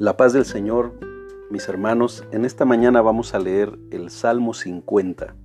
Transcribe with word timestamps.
La 0.00 0.16
paz 0.16 0.32
del 0.32 0.46
Señor, 0.46 0.94
mis 1.50 1.68
hermanos, 1.68 2.24
en 2.32 2.46
esta 2.46 2.64
mañana 2.64 3.02
vamos 3.02 3.34
a 3.34 3.38
leer 3.38 3.78
el 3.90 4.08
Salmo 4.08 4.54
50. 4.54 5.36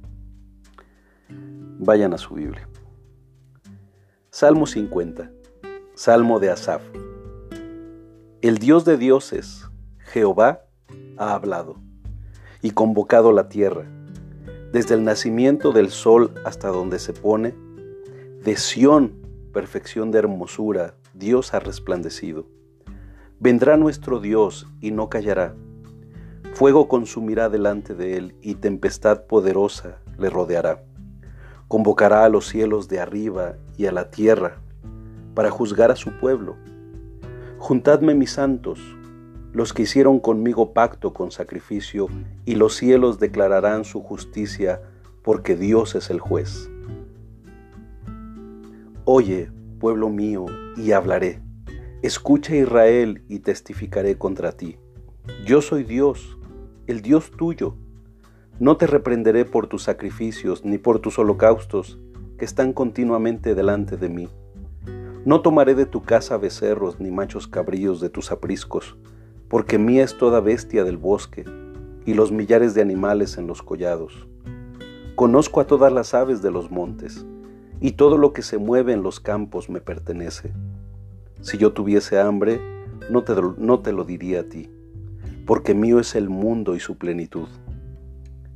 Vayan 1.80 2.14
a 2.14 2.18
su 2.18 2.36
Biblia. 2.36 2.66
Salmo 4.30 4.66
50, 4.66 5.30
Salmo 5.94 6.40
de 6.40 6.52
Asaf. 6.52 6.82
El 8.42 8.58
Dios 8.58 8.86
de 8.86 8.96
dioses, 8.96 9.68
Jehová, 9.98 10.62
ha 11.18 11.34
hablado 11.34 11.76
y 12.62 12.72
convocado 12.72 13.34
la 13.34 13.50
tierra, 13.50 13.84
desde 14.72 14.96
el 14.96 15.04
nacimiento 15.04 15.74
del 15.74 15.90
sol 15.90 16.34
hasta 16.46 16.70
donde 16.70 17.00
se 17.00 17.12
pone, 17.12 17.54
de 18.42 18.56
Sión, 18.56 19.18
perfección 19.52 20.12
de 20.12 20.20
hermosura, 20.20 20.96
Dios 21.14 21.54
ha 21.54 21.60
resplandecido. 21.60 22.48
Vendrá 23.40 23.76
nuestro 23.76 24.22
Dios 24.22 24.66
y 24.80 24.92
no 24.92 25.10
callará. 25.10 25.56
Fuego 26.54 26.88
consumirá 26.88 27.50
delante 27.50 27.94
de 27.94 28.16
él 28.16 28.36
y 28.42 28.56
tempestad 28.56 29.26
poderosa 29.26 29.98
le 30.18 30.30
rodeará. 30.30 30.86
Convocará 31.68 32.24
a 32.24 32.30
los 32.30 32.48
cielos 32.48 32.88
de 32.88 33.02
arriba 33.02 33.58
y 33.76 33.88
a 33.88 33.92
la 33.92 34.10
tierra 34.10 34.62
para 35.34 35.52
juzgar 35.52 35.92
a 35.92 35.98
su 35.98 36.18
pueblo. 36.18 36.56
Juntadme 37.58 38.16
mis 38.16 38.32
santos, 38.32 38.80
los 39.52 39.74
que 39.74 39.82
hicieron 39.82 40.22
conmigo 40.22 40.72
pacto 40.72 41.14
con 41.14 41.30
sacrificio, 41.30 42.08
y 42.46 42.56
los 42.56 42.76
cielos 42.76 43.20
declararán 43.20 43.84
su 43.84 44.02
justicia, 44.02 44.82
porque 45.24 45.58
Dios 45.58 45.94
es 45.96 46.10
el 46.10 46.22
juez. 46.22 46.70
Oye, 49.04 49.52
pueblo 49.80 50.10
mío, 50.10 50.46
y 50.78 50.94
hablaré 50.94 51.45
Escucha 52.06 52.56
Israel 52.56 53.24
y 53.30 53.40
testificaré 53.40 54.16
contra 54.16 54.52
ti. 54.52 54.78
Yo 55.44 55.64
soy 55.64 55.84
Dios, 55.84 56.38
el 56.86 57.02
Dios 57.02 57.32
tuyo. 57.32 57.78
No 58.60 58.78
te 58.78 58.86
reprenderé 58.86 59.44
por 59.44 59.66
tus 59.66 59.82
sacrificios 59.82 60.64
ni 60.64 60.78
por 60.78 61.00
tus 61.00 61.18
holocaustos 61.18 61.98
que 62.38 62.46
están 62.46 62.74
continuamente 62.74 63.56
delante 63.56 63.98
de 63.98 64.10
mí. 64.10 64.30
No 65.26 65.42
tomaré 65.42 65.74
de 65.74 65.88
tu 65.88 66.04
casa 66.04 66.38
becerros 66.38 67.00
ni 67.00 67.10
machos 67.10 67.48
cabríos 67.48 68.00
de 68.02 68.12
tus 68.12 68.32
apriscos, 68.32 68.96
porque 69.50 69.80
mía 69.80 70.04
es 70.04 70.16
toda 70.16 70.42
bestia 70.42 70.84
del 70.84 70.98
bosque 70.98 71.44
y 72.06 72.14
los 72.14 72.32
millares 72.32 72.76
de 72.76 72.84
animales 72.84 73.40
en 73.40 73.48
los 73.48 73.64
collados. 73.64 74.28
Conozco 75.16 75.60
a 75.60 75.66
todas 75.66 75.92
las 75.92 76.14
aves 76.14 76.44
de 76.44 76.52
los 76.52 76.70
montes, 76.70 77.26
y 77.82 77.94
todo 77.94 78.20
lo 78.20 78.32
que 78.32 78.44
se 78.44 78.60
mueve 78.60 78.94
en 78.94 79.02
los 79.02 79.20
campos 79.20 79.72
me 79.72 79.82
pertenece. 79.82 80.54
Si 81.46 81.60
yo 81.60 81.74
tuviese 81.74 82.20
hambre, 82.20 82.60
no 83.12 83.24
te, 83.24 83.36
no 83.60 83.80
te 83.80 83.94
lo 83.94 84.04
diría 84.04 84.40
a 84.40 84.44
ti, 84.46 84.68
porque 85.46 85.76
mío 85.76 86.00
es 86.00 86.16
el 86.16 86.28
mundo 86.28 86.76
y 86.76 86.80
su 86.80 86.98
plenitud. 86.98 87.48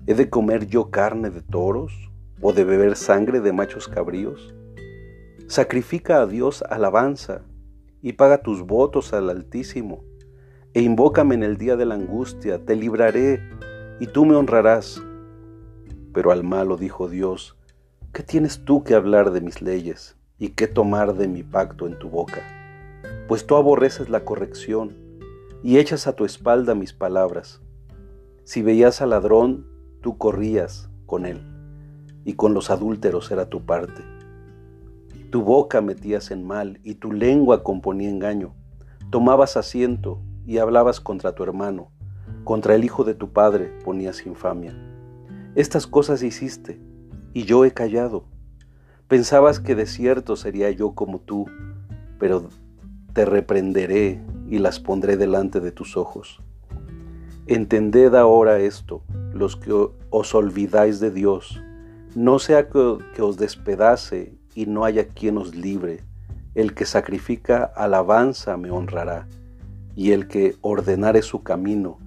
¿He 0.08 0.16
de 0.16 0.32
comer 0.32 0.66
yo 0.66 0.90
carne 0.90 1.30
de 1.30 1.44
toros 1.44 1.94
o 2.42 2.52
de 2.52 2.64
beber 2.64 2.95
sangre 2.95 3.42
de 3.42 3.54
machos 3.54 3.88
cabríos? 3.88 4.56
Sacrifica 5.45 6.20
a 6.20 6.26
Dios 6.26 6.64
alabanza 6.67 7.44
y 8.02 8.14
paga 8.14 8.42
tus 8.42 8.64
votos 8.64 9.14
al 9.14 9.30
Altísimo, 9.30 10.04
e 10.73 10.82
invócame 10.82 11.36
en 11.36 11.44
el 11.44 11.58
día 11.58 11.76
de 11.76 11.86
la 11.86 11.94
angustia, 11.94 12.66
te 12.66 12.76
libraré 12.76 13.40
y 14.00 14.08
tú 14.08 14.26
me 14.26 14.36
honrarás. 14.36 15.00
Pero 16.12 16.32
al 16.32 16.44
malo 16.44 16.76
dijo 16.76 17.08
Dios, 17.08 17.56
¿qué 18.14 18.23
tienes 18.23 18.66
tú 18.66 18.84
que 18.84 18.95
hablar 18.95 19.30
de 19.30 19.42
mis 19.42 19.62
leyes 19.62 20.17
y 20.40 20.50
qué 20.50 20.66
tomar 20.66 21.14
de 21.14 21.28
mi 21.28 21.44
pacto 21.44 21.86
en 21.86 22.00
tu 22.00 22.10
boca? 22.10 22.59
Pues 23.30 23.46
tú 23.46 23.58
aborreces 23.58 24.10
la 24.10 24.26
corrección 24.26 24.98
y 25.62 25.78
echas 25.78 26.08
a 26.08 26.14
tu 26.14 26.26
espalda 26.26 26.73
mis 26.73 26.94
palabras. 26.94 27.62
Si 28.44 28.64
veías 28.64 29.04
al 29.04 29.12
ladrón, 29.12 29.67
tú 30.02 30.17
corrías 30.17 30.90
con 31.06 31.28
él, 31.28 31.39
y 32.26 32.34
con 32.34 32.56
los 32.56 32.72
adúlteros 32.72 33.30
era 33.30 33.48
tu 33.48 33.68
parte. 33.68 34.02
Tu 35.30 35.44
boca 35.44 35.80
metías 35.80 36.32
en 36.32 36.44
mal 36.44 36.80
y 36.84 36.95
tu 36.95 37.12
lengua 37.12 37.62
componía 37.62 38.10
engaño. 38.10 38.56
Tomabas 39.12 39.58
asiento 39.58 40.23
y 40.48 40.58
hablabas 40.58 41.00
contra 41.00 41.36
tu 41.36 41.44
hermano, 41.44 41.92
contra 42.44 42.73
el 42.73 42.84
hijo 42.84 43.04
de 43.04 43.14
tu 43.14 43.32
padre 43.32 43.72
ponías 43.86 44.26
infamia. 44.26 44.73
Estas 45.54 45.86
cosas 45.86 46.23
hiciste, 46.23 46.82
y 47.34 47.44
yo 47.44 47.64
he 47.64 47.73
callado. 47.73 48.26
Pensabas 49.08 49.60
que 49.60 49.76
de 49.76 49.86
cierto 49.86 50.36
sería 50.36 50.72
yo 50.72 50.95
como 50.95 51.20
tú, 51.20 51.45
pero 52.18 52.50
te 53.14 53.25
reprenderé 53.25 54.21
y 54.47 54.59
las 54.59 54.80
pondré 54.80 55.17
delante 55.17 55.59
de 55.59 55.71
tus 55.71 55.97
ojos. 55.97 56.42
Entended 57.47 58.14
ahora 58.15 58.59
esto, 58.59 59.02
los 59.33 59.55
que 59.55 59.73
os 60.09 60.36
olvidáis 60.36 60.99
de 60.99 61.11
Dios, 61.11 61.61
no 62.15 62.39
sea 62.39 62.70
que, 62.70 63.21
os 63.21 63.37
despedace 63.37 64.33
y 64.55 64.65
no 64.65 64.83
haya 64.86 65.08
quien 65.08 65.37
os 65.37 65.55
libre. 65.55 66.03
El 66.55 66.73
que 66.73 66.86
sacrifica 66.86 67.64
alabanza 67.64 68.58
me 68.58 68.71
honrará, 68.71 69.27
y 69.95 70.11
el 70.11 70.27
que 70.27 70.55
ordenare 70.61 71.21
su 71.21 71.43
camino, 71.43 71.99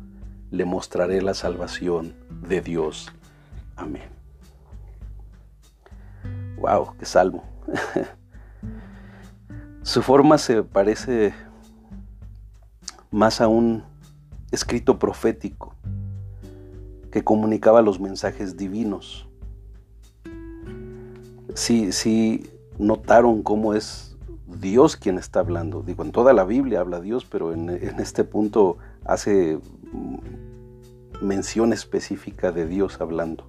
le 0.50 0.64
mostraré 0.64 1.22
la 1.22 1.34
salvación 1.34 2.14
de 2.48 2.60
Dios. 2.60 3.12
Amén. 3.76 4.10
Wow, 6.58 6.94
qué 6.98 7.06
salmo. 7.06 7.44
Su 9.92 10.00
forma 10.00 10.38
se 10.38 10.62
parece 10.62 11.34
más 13.10 13.42
a 13.42 13.48
un 13.48 13.84
escrito 14.50 14.98
profético 14.98 15.74
que 17.10 17.22
comunicaba 17.22 17.82
los 17.82 18.00
mensajes 18.00 18.56
divinos. 18.56 19.28
Sí, 21.52 21.92
sí 21.92 22.50
notaron 22.78 23.42
cómo 23.42 23.74
es 23.74 24.16
Dios 24.46 24.96
quien 24.96 25.18
está 25.18 25.40
hablando. 25.40 25.82
Digo, 25.82 26.04
en 26.04 26.12
toda 26.12 26.32
la 26.32 26.44
Biblia 26.44 26.80
habla 26.80 27.02
Dios, 27.02 27.26
pero 27.26 27.52
en, 27.52 27.68
en 27.68 28.00
este 28.00 28.24
punto 28.24 28.78
hace 29.04 29.58
mención 31.20 31.74
específica 31.74 32.50
de 32.50 32.66
Dios 32.66 32.98
hablando. 32.98 33.46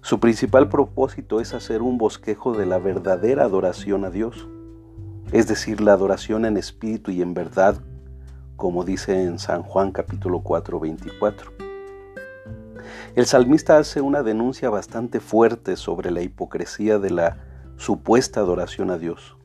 Su 0.00 0.18
principal 0.18 0.68
propósito 0.68 1.40
es 1.40 1.54
hacer 1.54 1.80
un 1.80 1.96
bosquejo 1.96 2.54
de 2.54 2.66
la 2.66 2.78
verdadera 2.78 3.44
adoración 3.44 4.04
a 4.04 4.10
Dios 4.10 4.48
es 5.32 5.46
decir, 5.46 5.80
la 5.80 5.92
adoración 5.92 6.44
en 6.46 6.56
espíritu 6.56 7.10
y 7.10 7.20
en 7.20 7.34
verdad, 7.34 7.76
como 8.56 8.84
dice 8.84 9.22
en 9.22 9.38
San 9.38 9.62
Juan 9.62 9.92
capítulo 9.92 10.40
4, 10.40 10.80
24. 10.80 11.52
El 13.14 13.26
salmista 13.26 13.76
hace 13.76 14.00
una 14.00 14.22
denuncia 14.22 14.70
bastante 14.70 15.20
fuerte 15.20 15.76
sobre 15.76 16.10
la 16.10 16.22
hipocresía 16.22 16.98
de 16.98 17.10
la 17.10 17.36
supuesta 17.76 18.40
adoración 18.40 18.90
a 18.90 18.96
Dios. 18.96 19.36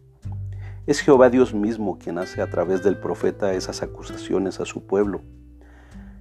Es 0.88 1.02
Jehová 1.02 1.30
Dios 1.30 1.54
mismo 1.54 1.98
quien 1.98 2.18
hace 2.18 2.42
a 2.42 2.50
través 2.50 2.84
del 2.84 2.98
profeta 2.98 3.54
esas 3.54 3.84
acusaciones 3.84 4.60
a 4.60 4.66
su 4.66 4.86
pueblo. 4.86 5.22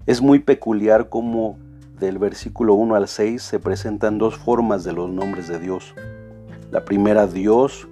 Es 0.07 0.21
muy 0.21 0.41
peculiar 0.41 1.09
cómo 1.09 1.59
del 2.01 2.19
versículo 2.19 2.75
1 2.75 2.97
al 2.97 3.07
6 3.07 3.41
se 3.41 3.61
presentan 3.61 4.19
dos 4.19 4.37
formas 4.37 4.83
de 4.83 4.93
los 4.93 5.09
nombres 5.09 5.47
de 5.47 5.61
Dios. 5.61 5.95
La 6.73 6.85
primera 6.85 7.29
Dios 7.29 7.89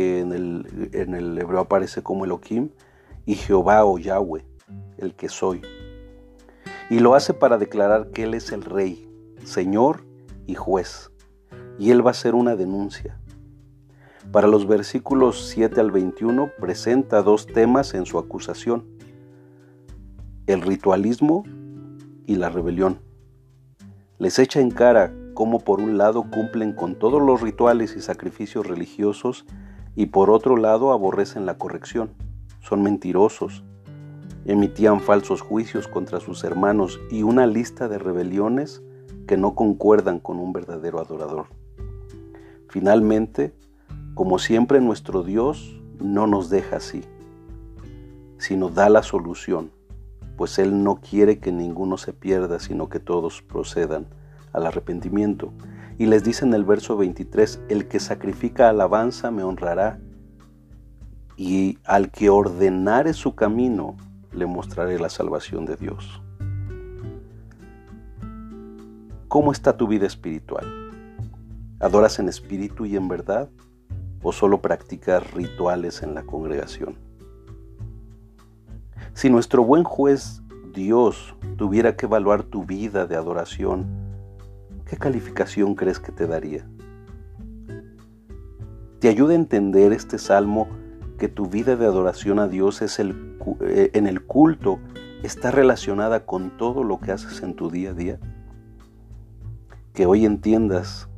que 0.00 0.20
en 0.20 0.32
el, 0.32 0.90
en 0.94 1.14
el 1.14 1.36
hebreo 1.36 1.60
aparece 1.60 2.02
como 2.02 2.24
Elohim, 2.24 2.70
y 3.26 3.34
Jehová 3.34 3.84
o 3.84 3.98
Yahweh, 3.98 4.46
el 4.96 5.14
que 5.14 5.28
soy. 5.28 5.60
Y 6.88 7.00
lo 7.00 7.14
hace 7.14 7.34
para 7.34 7.58
declarar 7.58 8.10
que 8.10 8.22
Él 8.22 8.32
es 8.32 8.50
el 8.50 8.62
Rey, 8.62 9.06
Señor 9.44 10.06
y 10.46 10.54
Juez. 10.54 11.10
Y 11.78 11.90
Él 11.90 12.04
va 12.04 12.08
a 12.08 12.12
hacer 12.12 12.34
una 12.34 12.56
denuncia. 12.56 13.20
Para 14.32 14.48
los 14.48 14.66
versículos 14.66 15.48
7 15.48 15.78
al 15.80 15.90
21 15.90 16.50
presenta 16.58 17.22
dos 17.22 17.46
temas 17.46 17.92
en 17.92 18.06
su 18.06 18.18
acusación. 18.18 18.86
El 20.46 20.62
ritualismo 20.62 21.44
y 22.26 22.36
la 22.36 22.48
rebelión. 22.48 23.00
Les 24.18 24.38
echa 24.38 24.60
en 24.60 24.70
cara 24.70 25.12
cómo 25.34 25.60
por 25.60 25.80
un 25.80 25.98
lado 25.98 26.24
cumplen 26.30 26.72
con 26.72 26.98
todos 26.98 27.20
los 27.22 27.42
rituales 27.42 27.96
y 27.96 28.00
sacrificios 28.00 28.66
religiosos 28.66 29.44
y 29.94 30.06
por 30.06 30.30
otro 30.30 30.56
lado 30.56 30.92
aborrecen 30.92 31.46
la 31.46 31.58
corrección, 31.58 32.10
son 32.60 32.82
mentirosos, 32.82 33.64
emitían 34.44 35.00
falsos 35.00 35.40
juicios 35.40 35.88
contra 35.88 36.20
sus 36.20 36.44
hermanos 36.44 37.00
y 37.10 37.22
una 37.22 37.46
lista 37.46 37.88
de 37.88 37.98
rebeliones 37.98 38.82
que 39.26 39.36
no 39.36 39.54
concuerdan 39.54 40.18
con 40.18 40.38
un 40.38 40.52
verdadero 40.52 41.00
adorador. 41.00 41.46
Finalmente, 42.68 43.54
como 44.14 44.38
siempre 44.38 44.80
nuestro 44.80 45.22
Dios 45.22 45.80
no 46.00 46.26
nos 46.26 46.50
deja 46.50 46.76
así, 46.76 47.02
sino 48.38 48.68
da 48.70 48.88
la 48.88 49.02
solución, 49.02 49.70
pues 50.36 50.58
Él 50.58 50.82
no 50.82 50.96
quiere 50.96 51.38
que 51.38 51.52
ninguno 51.52 51.98
se 51.98 52.12
pierda, 52.12 52.58
sino 52.58 52.88
que 52.88 52.98
todos 52.98 53.42
procedan 53.42 54.06
al 54.52 54.66
arrepentimiento. 54.66 55.52
Y 56.00 56.06
les 56.06 56.24
dice 56.24 56.46
en 56.46 56.54
el 56.54 56.64
verso 56.64 56.96
23, 56.96 57.60
el 57.68 57.86
que 57.86 58.00
sacrifica 58.00 58.70
alabanza 58.70 59.30
me 59.30 59.42
honrará, 59.42 60.00
y 61.36 61.76
al 61.84 62.10
que 62.10 62.30
ordenare 62.30 63.12
su 63.12 63.34
camino, 63.34 63.98
le 64.32 64.46
mostraré 64.46 64.98
la 64.98 65.10
salvación 65.10 65.66
de 65.66 65.76
Dios. 65.76 66.22
¿Cómo 69.28 69.52
está 69.52 69.76
tu 69.76 69.86
vida 69.88 70.06
espiritual? 70.06 70.64
¿Adoras 71.80 72.18
en 72.18 72.30
espíritu 72.30 72.86
y 72.86 72.96
en 72.96 73.06
verdad? 73.06 73.50
¿O 74.22 74.32
solo 74.32 74.62
practicas 74.62 75.30
rituales 75.34 76.02
en 76.02 76.14
la 76.14 76.22
congregación? 76.22 76.96
Si 79.12 79.28
nuestro 79.28 79.64
buen 79.64 79.84
juez 79.84 80.40
Dios 80.72 81.34
tuviera 81.58 81.94
que 81.94 82.06
evaluar 82.06 82.42
tu 82.42 82.64
vida 82.64 83.04
de 83.04 83.16
adoración, 83.16 84.09
¿qué 84.90 84.96
calificación 84.96 85.76
crees 85.76 86.00
que 86.00 86.12
te 86.12 86.26
daría? 86.26 86.66
¿Te 88.98 89.08
ayuda 89.08 89.32
a 89.32 89.36
entender 89.36 89.92
este 89.92 90.18
salmo 90.18 90.68
que 91.16 91.28
tu 91.28 91.46
vida 91.46 91.76
de 91.76 91.86
adoración 91.86 92.40
a 92.40 92.48
Dios 92.48 92.82
es 92.82 92.98
el, 92.98 93.38
eh, 93.60 93.90
en 93.94 94.06
el 94.06 94.22
culto 94.22 94.80
está 95.22 95.50
relacionada 95.50 96.26
con 96.26 96.56
todo 96.58 96.82
lo 96.82 96.98
que 96.98 97.12
haces 97.12 97.42
en 97.42 97.54
tu 97.54 97.70
día 97.70 97.90
a 97.90 97.94
día? 97.94 98.18
que 99.92 100.06
hoy 100.06 100.24
entiendas 100.24 101.08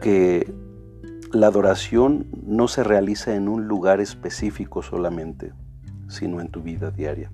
que 0.00 0.52
la 1.32 1.48
adoración 1.48 2.26
no 2.46 2.68
se 2.68 2.84
realiza 2.84 3.34
en 3.34 3.48
un 3.48 3.66
lugar 3.66 4.00
específico 4.00 4.82
solamente, 4.82 5.52
sino 6.08 6.40
en 6.40 6.48
tu 6.48 6.62
vida 6.62 6.90
diaria. 6.90 7.30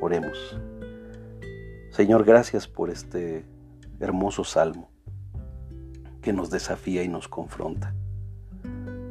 Oremos. 0.00 0.58
Señor, 1.94 2.24
gracias 2.24 2.66
por 2.66 2.90
este 2.90 3.44
hermoso 4.00 4.42
salmo 4.42 4.90
que 6.22 6.32
nos 6.32 6.50
desafía 6.50 7.04
y 7.04 7.08
nos 7.08 7.28
confronta. 7.28 7.94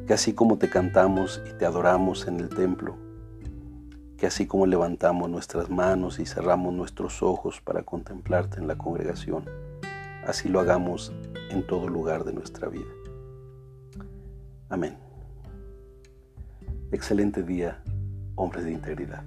Que 0.06 0.12
así 0.12 0.34
como 0.34 0.58
te 0.58 0.68
cantamos 0.68 1.40
y 1.48 1.54
te 1.54 1.64
adoramos 1.64 2.28
en 2.28 2.40
el 2.40 2.50
templo, 2.50 2.98
que 4.18 4.26
así 4.26 4.46
como 4.46 4.66
levantamos 4.66 5.30
nuestras 5.30 5.70
manos 5.70 6.18
y 6.18 6.26
cerramos 6.26 6.74
nuestros 6.74 7.22
ojos 7.22 7.62
para 7.62 7.84
contemplarte 7.84 8.60
en 8.60 8.68
la 8.68 8.76
congregación, 8.76 9.46
así 10.26 10.50
lo 10.50 10.60
hagamos 10.60 11.10
en 11.48 11.66
todo 11.66 11.88
lugar 11.88 12.24
de 12.24 12.34
nuestra 12.34 12.68
vida. 12.68 12.92
Amén. 14.68 14.98
Excelente 16.92 17.42
día, 17.42 17.82
hombres 18.34 18.66
de 18.66 18.72
integridad. 18.72 19.24